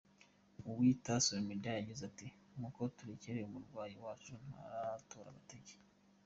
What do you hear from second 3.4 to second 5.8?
umurwayi wacu ntaratora agatege.